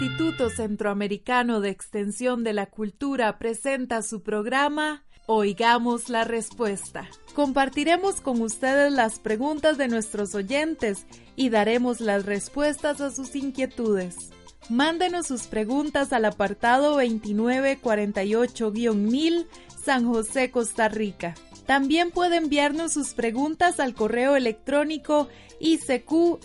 [0.00, 7.06] Instituto Centroamericano de Extensión de la Cultura presenta su programa Oigamos la Respuesta.
[7.34, 11.04] Compartiremos con ustedes las preguntas de nuestros oyentes
[11.36, 14.30] y daremos las respuestas a sus inquietudes.
[14.70, 19.46] Mándenos sus preguntas al apartado 2948-1000
[19.84, 21.34] San José, Costa Rica.
[21.66, 25.28] También puede enviarnos sus preguntas al correo electrónico
[25.60, 26.40] icq.org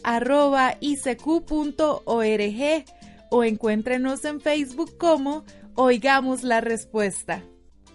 [3.30, 5.46] o encuéntrenos en Facebook como
[5.76, 7.44] Oigamos la Respuesta.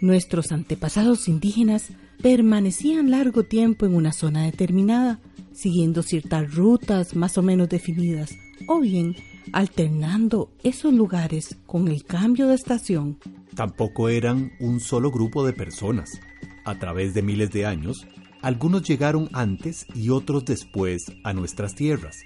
[0.00, 1.90] Nuestros antepasados indígenas
[2.22, 5.20] permanecían largo tiempo en una zona determinada,
[5.52, 8.36] siguiendo ciertas rutas más o menos definidas,
[8.66, 9.16] o bien
[9.52, 13.18] alternando esos lugares con el cambio de estación.
[13.54, 16.20] Tampoco eran un solo grupo de personas.
[16.64, 18.06] A través de miles de años,
[18.42, 22.16] algunos llegaron antes y otros después a nuestras tierras.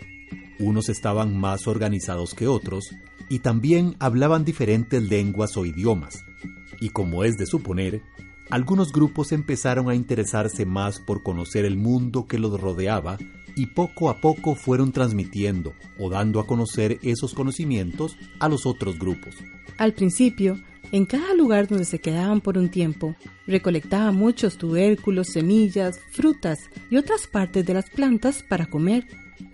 [0.58, 2.90] Unos estaban más organizados que otros
[3.28, 6.24] y también hablaban diferentes lenguas o idiomas.
[6.80, 8.02] Y como es de suponer,
[8.50, 13.18] algunos grupos empezaron a interesarse más por conocer el mundo que los rodeaba
[13.58, 18.98] y poco a poco fueron transmitiendo o dando a conocer esos conocimientos a los otros
[18.98, 19.34] grupos.
[19.78, 20.58] Al principio,
[20.92, 23.14] en cada lugar donde se quedaban por un tiempo,
[23.46, 26.58] recolectaban muchos tubérculos, semillas, frutas
[26.90, 29.06] y otras partes de las plantas para comer.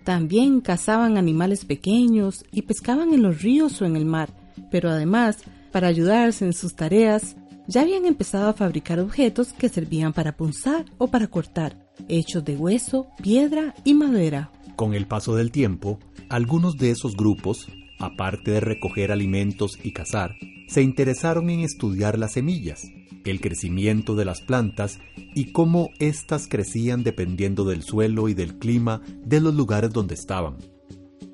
[0.05, 4.31] También cazaban animales pequeños y pescaban en los ríos o en el mar,
[4.71, 5.39] pero además,
[5.73, 7.37] para ayudarse en sus tareas,
[7.67, 12.57] ya habían empezado a fabricar objetos que servían para punzar o para cortar hechos de
[12.57, 14.51] hueso, piedra y madera.
[14.77, 17.69] Con el paso del tiempo, algunos de esos grupos,
[17.99, 20.35] aparte de recoger alimentos y cazar,
[20.69, 22.83] se interesaron en estudiar las semillas,
[23.25, 24.99] el crecimiento de las plantas
[25.35, 30.57] y cómo éstas crecían dependiendo del suelo y del clima de los lugares donde estaban.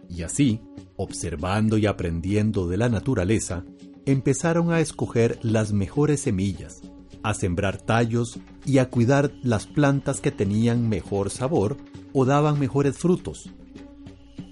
[0.08, 0.60] Y así,
[0.96, 3.64] observando y aprendiendo de la naturaleza,
[4.06, 6.82] empezaron a escoger las mejores semillas,
[7.22, 11.76] a sembrar tallos y a cuidar las plantas que tenían mejor sabor
[12.12, 13.50] o daban mejores frutos.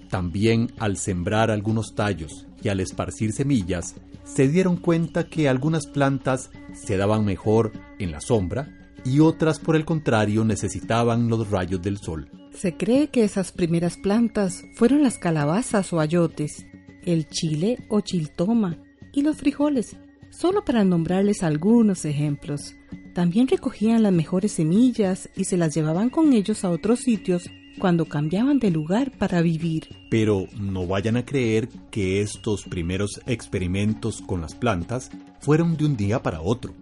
[0.09, 6.51] También al sembrar algunos tallos y al esparcir semillas, se dieron cuenta que algunas plantas
[6.73, 8.75] se daban mejor en la sombra
[9.05, 12.29] y otras por el contrario necesitaban los rayos del sol.
[12.53, 16.65] Se cree que esas primeras plantas fueron las calabazas o ayotes,
[17.05, 18.77] el chile o chiltoma
[19.13, 19.95] y los frijoles,
[20.29, 22.75] solo para nombrarles algunos ejemplos.
[23.13, 27.49] También recogían las mejores semillas y se las llevaban con ellos a otros sitios
[27.79, 29.87] cuando cambiaban de lugar para vivir.
[30.09, 35.09] Pero no vayan a creer que estos primeros experimentos con las plantas
[35.39, 36.73] fueron de un día para otro.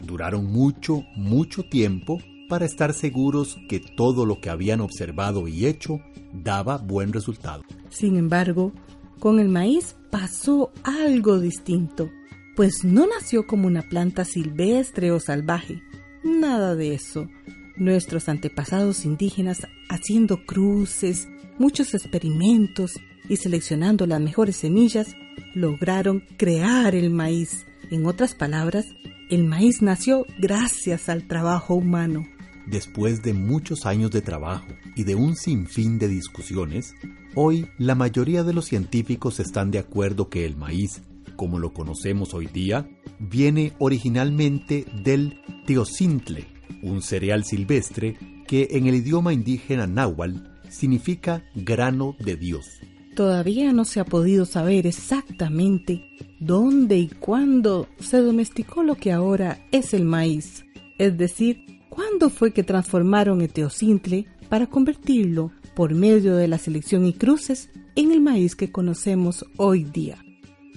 [0.00, 2.18] Duraron mucho, mucho tiempo
[2.48, 6.00] para estar seguros que todo lo que habían observado y hecho
[6.32, 7.62] daba buen resultado.
[7.90, 8.72] Sin embargo,
[9.18, 12.10] con el maíz pasó algo distinto,
[12.56, 15.82] pues no nació como una planta silvestre o salvaje.
[16.24, 17.28] Nada de eso.
[17.76, 22.98] Nuestros antepasados indígenas haciendo cruces, muchos experimentos
[23.28, 25.14] y seleccionando las mejores semillas,
[25.54, 27.66] lograron crear el maíz.
[27.90, 28.86] En otras palabras,
[29.28, 32.24] el maíz nació gracias al trabajo humano.
[32.66, 34.66] Después de muchos años de trabajo
[34.96, 36.94] y de un sinfín de discusiones,
[37.34, 41.02] hoy la mayoría de los científicos están de acuerdo que el maíz,
[41.36, 42.88] como lo conocemos hoy día,
[43.18, 46.46] viene originalmente del teocintle,
[46.82, 48.16] un cereal silvestre
[48.46, 50.38] que en el idioma indígena náhuatl
[50.68, 52.66] significa grano de Dios.
[53.14, 56.04] Todavía no se ha podido saber exactamente
[56.38, 60.64] dónde y cuándo se domesticó lo que ahora es el maíz,
[60.98, 67.06] es decir, ¿Cuándo fue que transformaron el teocintle para convertirlo, por medio de la selección
[67.06, 70.25] y cruces, en el maíz que conocemos hoy día?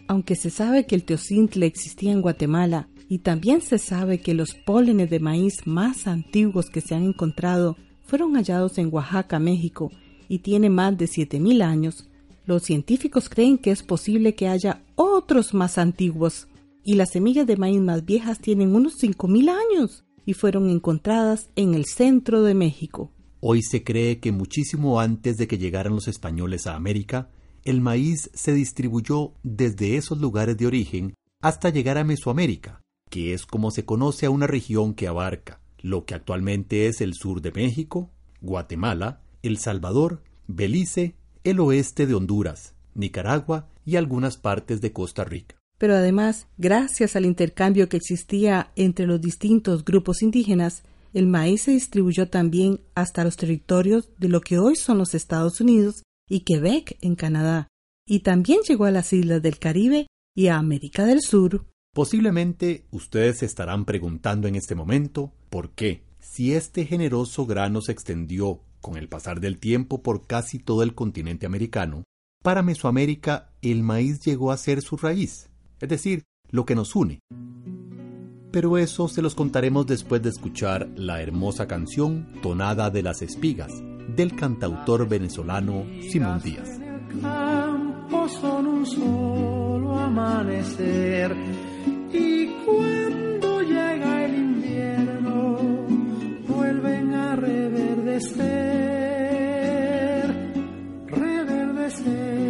[0.09, 4.55] Aunque se sabe que el teocintle existía en Guatemala y también se sabe que los
[4.55, 9.91] pólenes de maíz más antiguos que se han encontrado fueron hallados en Oaxaca, México,
[10.27, 12.09] y tiene más de 7.000 años,
[12.47, 16.47] los científicos creen que es posible que haya otros más antiguos,
[16.83, 21.75] y las semillas de maíz más viejas tienen unos 5.000 años y fueron encontradas en
[21.75, 23.11] el centro de México.
[23.41, 27.29] Hoy se cree que muchísimo antes de que llegaran los españoles a América,
[27.69, 32.81] el maíz se distribuyó desde esos lugares de origen hasta llegar a Mesoamérica,
[33.11, 37.13] que es como se conoce a una región que abarca lo que actualmente es el
[37.13, 38.09] sur de México,
[38.41, 45.55] Guatemala, El Salvador, Belice, el oeste de Honduras, Nicaragua y algunas partes de Costa Rica.
[45.77, 50.81] Pero además, gracias al intercambio que existía entre los distintos grupos indígenas,
[51.13, 55.61] el maíz se distribuyó también hasta los territorios de lo que hoy son los Estados
[55.61, 57.67] Unidos y Quebec en Canadá,
[58.07, 61.65] y también llegó a las islas del Caribe y a América del Sur.
[61.93, 67.91] Posiblemente ustedes se estarán preguntando en este momento por qué, si este generoso grano se
[67.91, 72.03] extendió con el pasar del tiempo por casi todo el continente americano,
[72.43, 75.49] para Mesoamérica el maíz llegó a ser su raíz
[75.79, 77.19] es decir, lo que nos une.
[78.51, 83.71] Pero eso se los contaremos después de escuchar la hermosa canción Tonada de las Espigas
[84.15, 86.69] del cantautor venezolano Simón Díaz.
[88.41, 91.35] son un solo amanecer
[92.13, 95.57] y cuando llega el invierno
[96.47, 98.45] vuelven a reverdecer,
[101.07, 102.49] reverdecer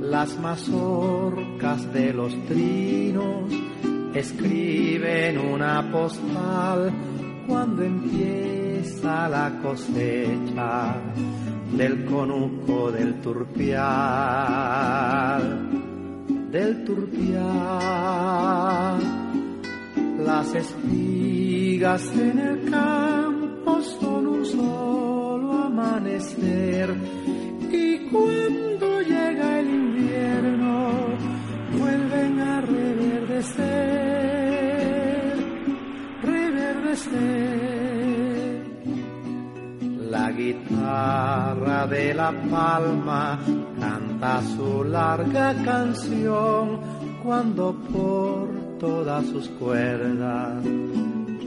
[0.00, 3.52] las mazorcas de los trinos
[4.14, 6.92] escriben una postal
[7.46, 10.94] cuando empieza la cosecha
[11.76, 13.70] del conuco del turpial,
[16.50, 17.42] del turpial.
[20.24, 26.94] Las espigas en el campo son un solo amanecer
[27.70, 29.01] y cuando
[40.92, 43.38] guitarra de la palma
[43.80, 46.80] canta su larga canción
[47.22, 50.62] cuando por todas sus cuerdas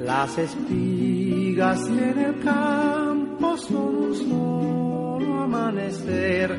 [0.00, 6.58] Las espigas en el campo son un solo amanecer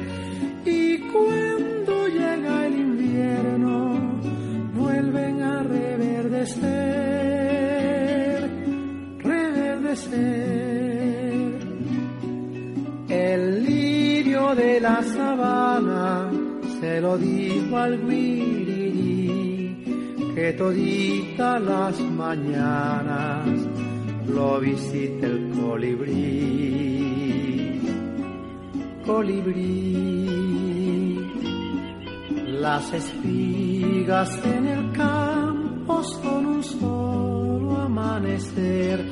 [0.65, 1.74] y cuando
[14.95, 16.31] la sabana
[16.79, 19.83] se lo dijo al guiri
[20.33, 23.45] que todita las mañanas
[24.35, 26.21] lo visita el colibrí,
[29.05, 29.73] colibrí.
[32.65, 39.04] Las espigas en el campo son un solo amanecer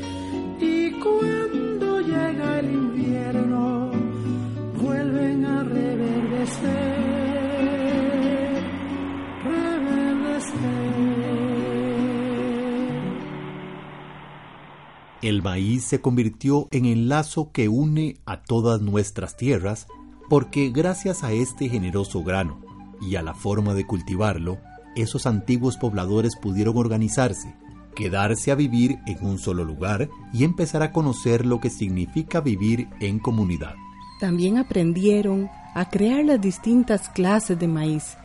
[15.24, 19.88] El maíz se convirtió en el lazo que une a todas nuestras tierras
[20.28, 22.60] porque gracias a este generoso grano
[23.00, 24.58] y a la forma de cultivarlo,
[24.98, 27.56] esos antiguos pobladores pudieron organizarse,
[27.96, 32.90] quedarse a vivir en un solo lugar y empezar a conocer lo que significa vivir
[33.00, 33.76] en comunidad.
[34.20, 38.18] También aprendieron a crear las distintas clases de maíz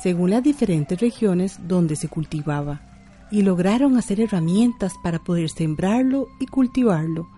[0.00, 2.80] según las diferentes regiones donde se cultivaba
[3.30, 7.28] y lograron hacer herramientas para poder sembrarlo y cultivarlo.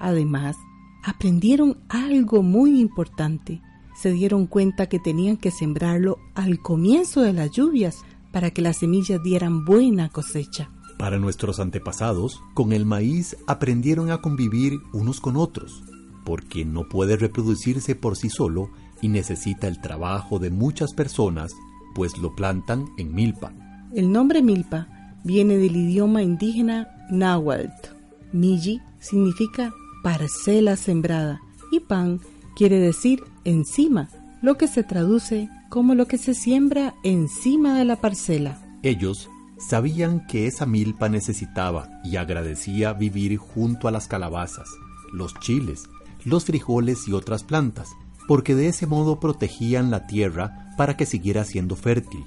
[0.00, 0.56] Además,
[1.02, 3.60] aprendieron algo muy importante.
[3.94, 8.78] Se dieron cuenta que tenían que sembrarlo al comienzo de las lluvias para que las
[8.78, 10.70] semillas dieran buena cosecha.
[10.98, 15.82] Para nuestros antepasados, con el maíz aprendieron a convivir unos con otros,
[16.24, 18.70] porque no puede reproducirse por sí solo
[19.02, 21.52] y necesita el trabajo de muchas personas,
[21.94, 23.52] pues lo plantan en milpa.
[23.92, 24.88] El nombre milpa
[25.24, 27.88] viene del idioma indígena náhuatl.
[28.32, 31.40] Miji significa parcela sembrada
[31.72, 32.20] y pan
[32.54, 34.08] quiere decir encima,
[34.42, 38.60] lo que se traduce como lo que se siembra encima de la parcela.
[38.82, 39.28] Ellos
[39.58, 44.68] sabían que esa milpa necesitaba y agradecía vivir junto a las calabazas,
[45.12, 45.84] los chiles,
[46.24, 47.90] los frijoles y otras plantas,
[48.28, 52.24] porque de ese modo protegían la tierra para que siguiera siendo fértil,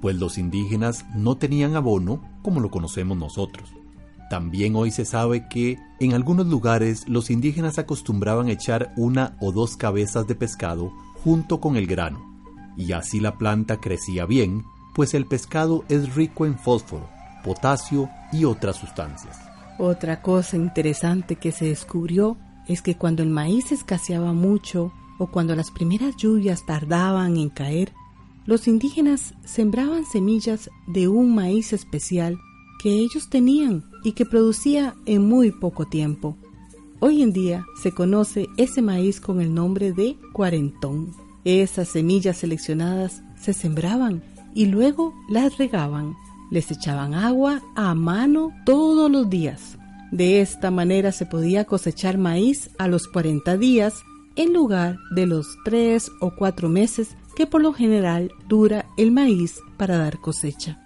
[0.00, 3.72] pues los indígenas no tenían abono como lo conocemos nosotros.
[4.30, 9.76] También hoy se sabe que en algunos lugares los indígenas acostumbraban echar una o dos
[9.76, 10.92] cabezas de pescado
[11.24, 12.20] junto con el grano,
[12.76, 14.64] y así la planta crecía bien,
[14.94, 17.08] pues el pescado es rico en fósforo,
[17.44, 19.38] potasio y otras sustancias.
[19.78, 22.36] Otra cosa interesante que se descubrió
[22.68, 27.92] es que cuando el maíz escaseaba mucho o cuando las primeras lluvias tardaban en caer,
[28.46, 32.38] los indígenas sembraban semillas de un maíz especial
[32.82, 36.36] que ellos tenían y que producía en muy poco tiempo.
[36.98, 41.12] Hoy en día se conoce ese maíz con el nombre de cuarentón.
[41.44, 44.22] Esas semillas seleccionadas se sembraban
[44.54, 46.14] y luego las regaban.
[46.50, 49.78] Les echaban agua a mano todos los días.
[50.10, 54.02] De esta manera se podía cosechar maíz a los 40 días
[54.36, 59.60] en lugar de los 3 o 4 meses que por lo general dura el maíz
[59.76, 60.78] para dar cosecha.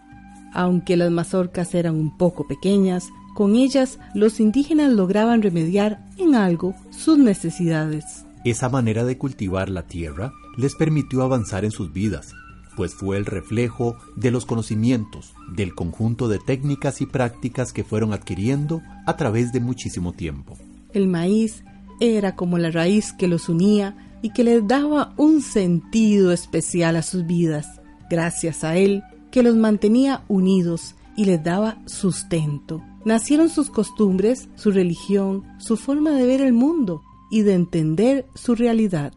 [0.52, 6.74] Aunque las mazorcas eran un poco pequeñas, con ellas los indígenas lograban remediar en algo
[6.90, 8.24] sus necesidades.
[8.44, 12.32] Esa manera de cultivar la tierra les permitió avanzar en sus vidas,
[12.76, 18.12] pues fue el reflejo de los conocimientos, del conjunto de técnicas y prácticas que fueron
[18.12, 20.56] adquiriendo a través de muchísimo tiempo.
[20.92, 21.64] El maíz
[22.00, 27.02] era como la raíz que los unía y que les daba un sentido especial a
[27.02, 27.66] sus vidas,
[28.08, 32.82] gracias a él que los mantenía unidos y les daba sustento.
[33.04, 38.54] Nacieron sus costumbres, su religión, su forma de ver el mundo y de entender su
[38.54, 39.12] realidad.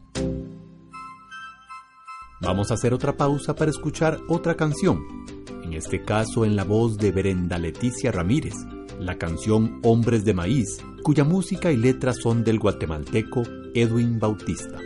[2.42, 5.06] Vamos a hacer otra pausa para escuchar otra canción,
[5.64, 8.56] en este caso en la voz de Brenda Leticia Ramírez,
[9.00, 13.44] la canción Hombres de Maíz, cuya música y letras son del guatemalteco
[13.78, 14.80] Edwin Bautista.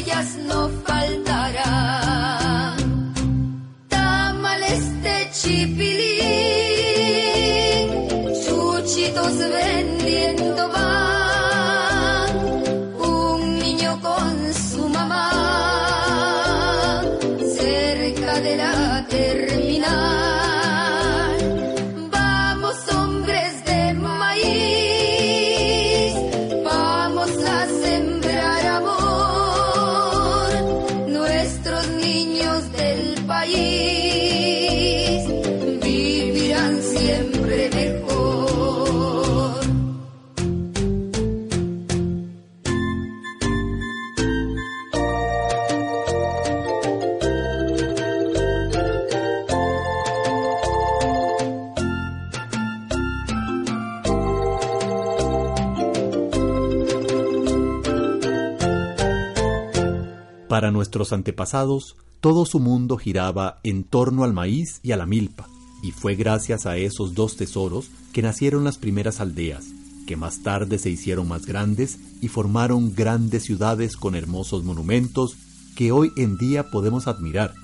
[0.00, 1.29] Tortillas no faltarán,
[60.50, 65.46] Para nuestros antepasados, todo su mundo giraba en torno al maíz y a la milpa,
[65.80, 69.66] y fue gracias a esos dos tesoros que nacieron las primeras aldeas,
[70.08, 75.36] que más tarde se hicieron más grandes y formaron grandes ciudades con hermosos monumentos
[75.76, 77.54] que hoy en día podemos admirar.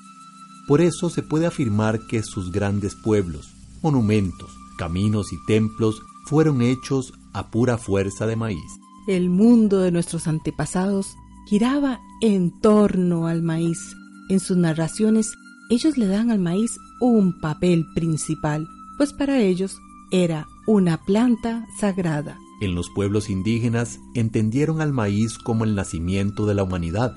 [0.65, 3.49] Por eso se puede afirmar que sus grandes pueblos,
[3.81, 8.79] monumentos, caminos y templos fueron hechos a pura fuerza de maíz.
[9.09, 13.95] El mundo de nuestros antepasados giraba en torno al maíz.
[14.27, 15.37] En sus narraciones,
[15.69, 19.77] ellos le dan al maíz un papel principal, pues para ellos
[20.11, 22.37] era una planta sagrada.
[22.59, 27.15] En los pueblos indígenas entendieron al maíz como el nacimiento de la humanidad.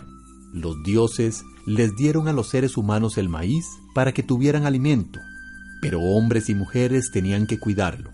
[0.53, 5.19] Los dioses les dieron a los seres humanos el maíz para que tuvieran alimento,
[5.81, 8.11] pero hombres y mujeres tenían que cuidarlo.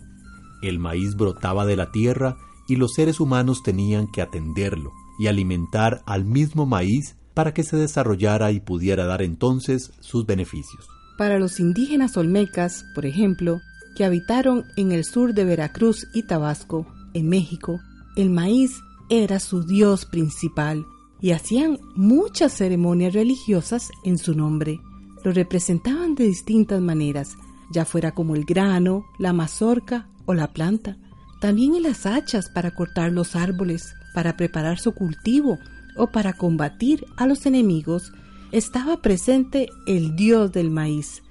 [0.63, 6.03] El maíz brotaba de la tierra y los seres humanos tenían que atenderlo y alimentar
[6.07, 10.89] al mismo maíz para que se desarrollara y pudiera dar entonces sus beneficios.
[11.19, 13.61] Para los indígenas olmecas, por ejemplo,
[13.97, 17.81] que habitaron en el sur de Veracruz y Tabasco, en México,
[18.17, 18.73] el maíz
[19.09, 20.85] era su dios principal
[21.21, 24.81] y hacían muchas ceremonias religiosas en su nombre.
[25.25, 27.37] Lo representaban de distintas maneras,
[27.73, 30.99] ya fuera como el grano, la mazorca o la planta.
[31.41, 35.59] También en las hachas para cortar los árboles, para preparar su cultivo
[35.95, 38.15] o para combatir a los enemigos,
[38.51, 41.23] estaba presente el dios del maíz.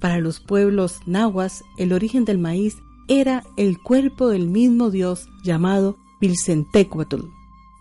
[0.00, 2.76] Para los pueblos nahuas, el origen del maíz
[3.08, 7.24] era el cuerpo del mismo dios llamado Pilcentecuatl.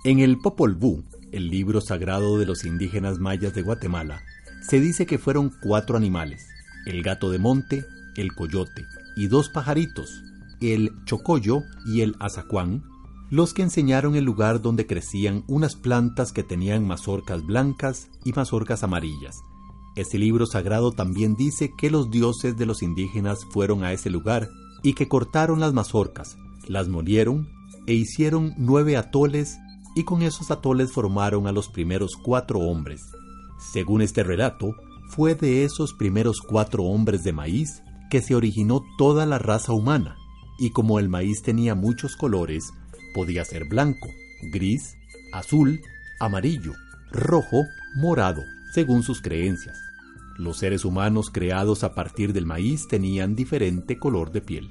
[0.04, 4.24] En el Popol Vuh, el libro sagrado de los indígenas mayas de Guatemala,
[4.68, 6.48] se dice que fueron cuatro animales,
[6.88, 10.24] el gato de monte, el coyote y dos pajaritos,
[10.62, 12.82] el chocoyo y el azacuán,
[13.30, 18.84] los que enseñaron el lugar donde crecían unas plantas que tenían mazorcas blancas y mazorcas
[18.84, 19.36] amarillas.
[19.96, 24.50] Este libro sagrado también dice que los dioses de los indígenas fueron a ese lugar
[24.84, 26.38] y que cortaron las mazorcas,
[26.68, 27.50] las molieron
[27.88, 29.58] e hicieron nueve atoles
[29.96, 33.02] y con esos atoles formaron a los primeros cuatro hombres.
[33.60, 34.76] Según este relato,
[35.10, 40.16] fue de esos primeros cuatro hombres de maíz que se originó toda la raza humana,
[40.60, 42.72] y como el maíz tenía muchos colores,
[43.18, 44.96] podía ser blanco, gris,
[45.34, 45.82] azul,
[46.20, 46.74] amarillo,
[47.12, 47.64] rojo,
[47.96, 48.44] morado,
[48.76, 49.76] según sus creencias.
[50.38, 54.70] Los seres humanos creados a partir del maíz tenían diferente color de piel.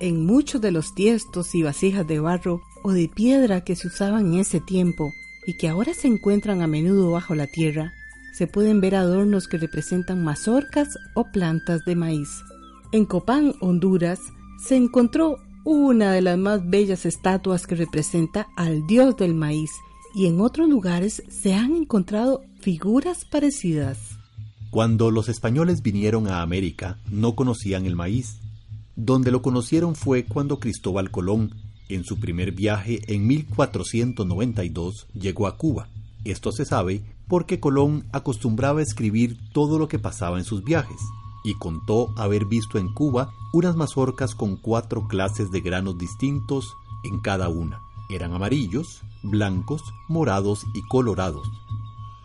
[0.00, 4.34] En muchos de los tiestos y vasijas de barro o de piedra que se usaban
[4.34, 5.10] en ese tiempo
[5.46, 7.94] y que ahora se encuentran a menudo bajo la tierra,
[8.34, 12.28] se pueden ver adornos que representan mazorcas o plantas de maíz.
[12.92, 14.20] En Copán, Honduras,
[14.62, 15.38] se encontró
[15.70, 19.70] una de las más bellas estatuas que representa al dios del maíz
[20.14, 23.98] y en otros lugares se han encontrado figuras parecidas.
[24.70, 28.38] Cuando los españoles vinieron a América, no conocían el maíz.
[28.96, 31.54] Donde lo conocieron fue cuando Cristóbal Colón,
[31.90, 35.90] en su primer viaje en 1492, llegó a Cuba.
[36.24, 40.96] Esto se sabe porque Colón acostumbraba a escribir todo lo que pasaba en sus viajes,
[41.48, 47.20] y contó haber visto en Cuba unas mazorcas con cuatro clases de granos distintos en
[47.20, 47.80] cada una.
[48.10, 51.50] Eran amarillos, blancos, morados y colorados.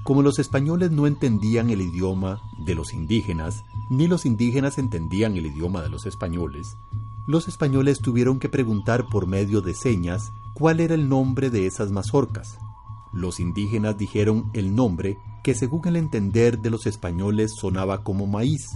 [0.04, 5.46] Como los españoles no entendían el idioma de los indígenas, ni los indígenas entendían el
[5.46, 6.76] idioma de los españoles,
[7.26, 11.92] los españoles tuvieron que preguntar por medio de señas cuál era el nombre de esas
[11.92, 12.58] mazorcas.
[13.14, 18.72] Los indígenas dijeron el nombre que según el entender de los españoles sonaba como maíz,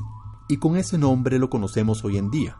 [0.48, 2.58] y con ese nombre lo conocemos hoy en día.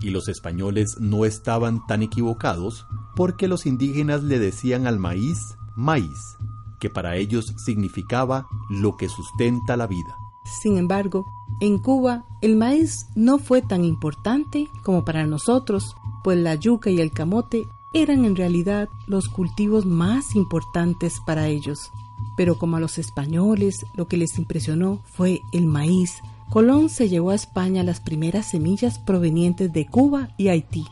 [0.00, 6.38] Y los españoles no estaban tan equivocados porque los indígenas le decían al maíz maíz,
[6.80, 10.16] que para ellos significaba lo que sustenta la vida.
[10.62, 11.26] Sin embargo,
[11.60, 17.00] en Cuba el maíz no fue tan importante como para nosotros, pues la yuca y
[17.00, 21.90] el camote eran en realidad los cultivos más importantes para ellos.
[22.36, 27.30] Pero como a los españoles lo que les impresionó fue el maíz, Colón se llevó
[27.30, 30.86] a España las primeras semillas provenientes de Cuba y Haití.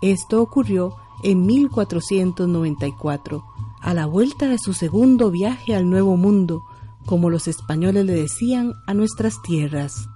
[0.00, 3.44] Esto ocurrió en 1494,
[3.80, 6.62] a la vuelta de su segundo viaje al Nuevo Mundo,
[7.06, 10.08] como los españoles le decían a nuestras tierras.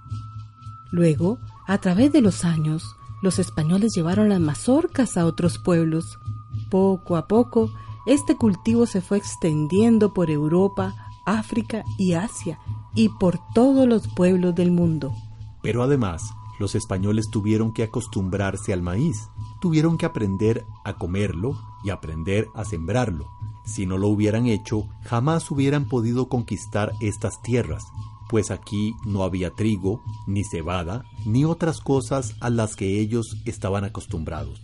[0.91, 2.83] Luego, a través de los años,
[3.21, 6.17] los españoles llevaron las mazorcas a otros pueblos.
[6.71, 7.71] Poco a poco,
[8.07, 12.57] este cultivo se fue extendiendo por Europa, África y Asia
[12.95, 15.13] y por todos los pueblos del mundo.
[15.61, 16.23] Pero además,
[16.59, 19.29] los españoles tuvieron que acostumbrarse al maíz,
[19.61, 23.27] tuvieron que aprender a comerlo y aprender a sembrarlo.
[23.65, 27.83] Si no lo hubieran hecho, jamás hubieran podido conquistar estas tierras,
[28.29, 33.85] pues aquí no había trigo, ni cebada, ni otras cosas a las que ellos estaban
[33.85, 34.61] acostumbrados.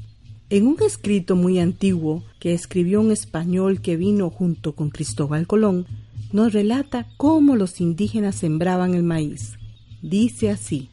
[0.49, 5.87] En un escrito muy antiguo que escribió un español que vino junto con Cristóbal Colón,
[6.35, 9.53] nos relata cómo los indígenas sembraban el maíz.
[10.01, 10.89] Dice así.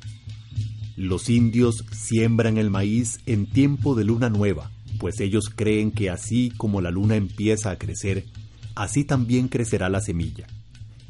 [0.97, 6.53] Los indios siembran el maíz en tiempo de luna nueva, pues ellos creen que así
[6.57, 8.25] como la luna empieza a crecer,
[8.77, 10.47] así también crecerá la semilla.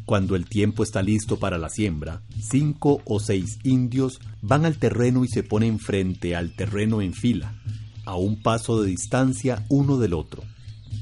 [0.06, 5.24] Cuando el tiempo está listo para la siembra, cinco o seis indios van al terreno
[5.24, 7.60] y se ponen frente al terreno en fila,
[8.06, 10.42] a un paso de distancia uno del otro.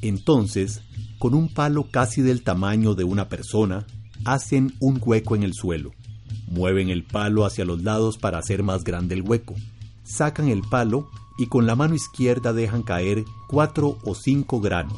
[0.03, 0.83] Entonces,
[1.21, 3.87] con un palo casi del tamaño de una persona,
[4.25, 5.93] hacen un hueco en el suelo.
[6.49, 9.55] Mueven el palo hacia los lados para hacer más grande el hueco.
[10.03, 14.97] Sacan el palo y con la mano izquierda dejan caer cuatro o cinco granos.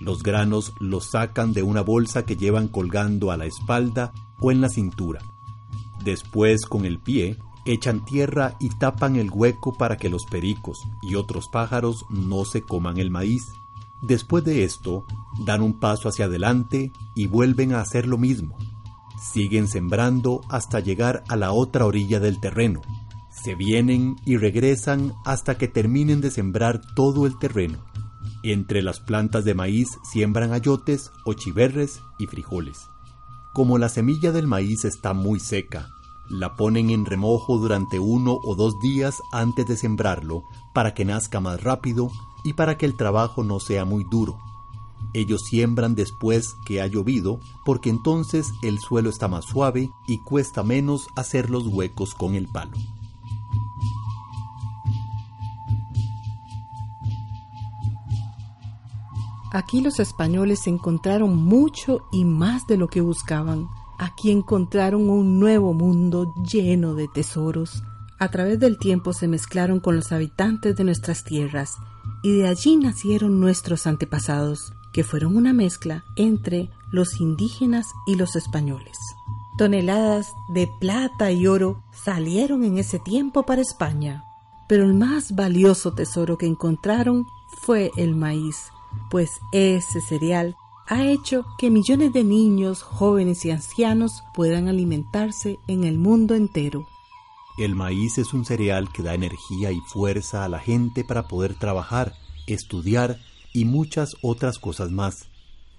[0.00, 4.60] Los granos los sacan de una bolsa que llevan colgando a la espalda o en
[4.60, 5.20] la cintura.
[6.04, 11.14] Después con el pie echan tierra y tapan el hueco para que los pericos y
[11.14, 13.42] otros pájaros no se coman el maíz.
[14.02, 15.06] Después de esto,
[15.46, 18.56] dan un paso hacia adelante y vuelven a hacer lo mismo.
[19.32, 22.82] Siguen sembrando hasta llegar a la otra orilla del terreno,
[23.32, 27.78] se vienen y regresan hasta que terminen de sembrar todo el terreno.
[28.42, 32.86] Entre las plantas de maíz siembran ayotes, ochiverres y frijoles.
[33.52, 35.88] Como la semilla del maíz está muy seca,
[36.28, 41.40] la ponen en remojo durante uno o dos días antes de sembrarlo para que nazca
[41.40, 42.10] más rápido
[42.44, 44.38] y para que el trabajo no sea muy duro.
[45.14, 50.62] Ellos siembran después que ha llovido porque entonces el suelo está más suave y cuesta
[50.62, 52.72] menos hacer los huecos con el palo.
[59.52, 63.68] Aquí los españoles encontraron mucho y más de lo que buscaban.
[63.98, 67.82] Aquí encontraron un nuevo mundo lleno de tesoros.
[68.18, 71.76] A través del tiempo se mezclaron con los habitantes de nuestras tierras
[72.22, 78.36] y de allí nacieron nuestros antepasados, que fueron una mezcla entre los indígenas y los
[78.36, 78.98] españoles.
[79.58, 84.24] Toneladas de plata y oro salieron en ese tiempo para España,
[84.68, 87.26] pero el más valioso tesoro que encontraron
[87.60, 88.70] fue el maíz,
[89.10, 90.56] pues ese cereal
[90.88, 96.86] ha hecho que millones de niños, jóvenes y ancianos puedan alimentarse en el mundo entero.
[97.58, 101.54] El maíz es un cereal que da energía y fuerza a la gente para poder
[101.54, 102.14] trabajar,
[102.46, 103.18] estudiar
[103.52, 105.26] y muchas otras cosas más.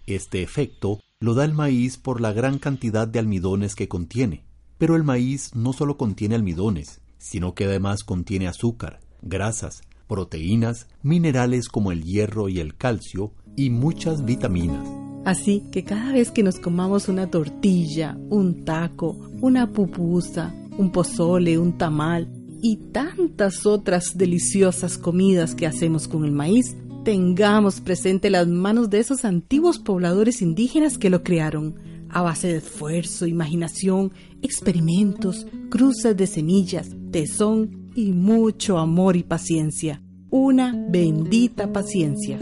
[0.05, 4.45] Este efecto lo da el maíz por la gran cantidad de almidones que contiene.
[4.77, 11.69] Pero el maíz no solo contiene almidones, sino que además contiene azúcar, grasas, proteínas, minerales
[11.69, 14.87] como el hierro y el calcio y muchas vitaminas.
[15.25, 21.57] Así que cada vez que nos comamos una tortilla, un taco, una pupusa, un pozole,
[21.57, 22.29] un tamal
[22.61, 28.99] y tantas otras deliciosas comidas que hacemos con el maíz, tengamos presente las manos de
[28.99, 31.75] esos antiguos pobladores indígenas que lo crearon,
[32.09, 40.01] a base de esfuerzo, imaginación, experimentos, cruces de semillas, tesón y mucho amor y paciencia.
[40.29, 42.39] Una bendita paciencia.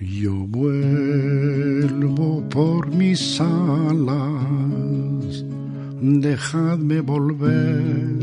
[0.00, 5.44] Yo vuelvo por mis alas,
[6.00, 8.16] dejadme volver.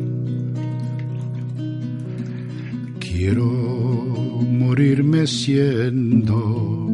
[2.99, 6.89] Quiero morirme siendo,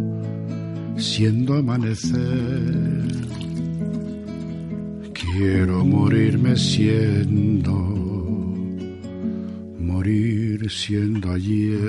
[0.97, 2.99] siendo amanecer
[5.39, 7.73] Quiero morirme siendo,
[9.79, 11.79] morir siendo ayer.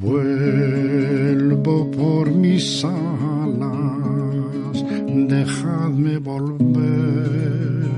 [0.00, 3.74] vuelvo por mis alas,
[5.06, 7.88] dejadme volver.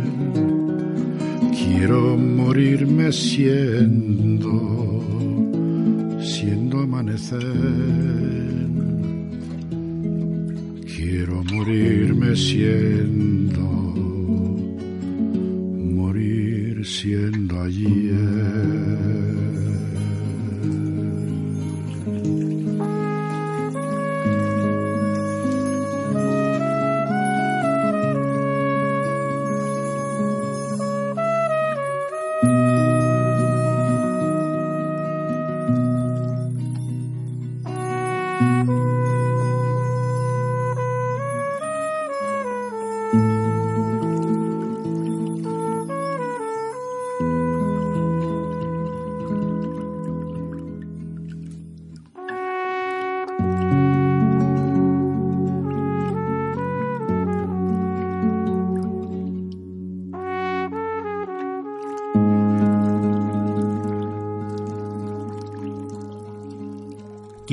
[1.53, 5.05] Quiero morirme siendo,
[6.21, 7.39] siendo amanecer.
[10.97, 12.90] Quiero morirme siendo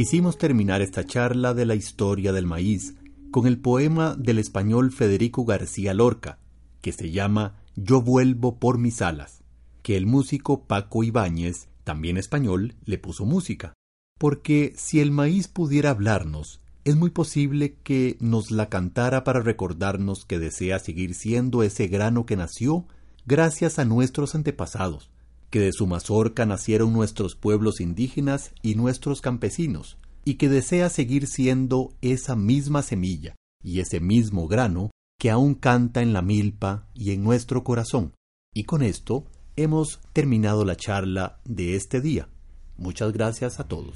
[0.08, 2.96] Quisimos terminar esta charla de la historia del maíz
[3.30, 6.40] con el poema del español Federico García Lorca,
[6.80, 9.44] que se llama Yo vuelvo por mis alas,
[9.84, 13.74] que el músico Paco Ibáñez, también español, le puso música.
[14.18, 20.24] Porque si el maíz pudiera hablarnos, es muy posible que nos la cantara para recordarnos
[20.24, 22.86] que desea seguir siendo ese grano que nació
[23.26, 25.12] gracias a nuestros antepasados,
[25.50, 31.28] que de su mazorca nacieron nuestros pueblos indígenas y nuestros campesinos, y que desea seguir
[31.28, 37.12] siendo esa misma semilla y ese mismo grano que aún canta en la milpa y
[37.12, 38.14] en nuestro corazón.
[38.54, 42.30] Y con esto hemos terminado la charla de este día.
[42.78, 43.96] Muchas gracias a todos.